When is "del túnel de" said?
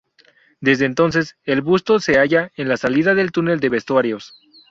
3.13-3.69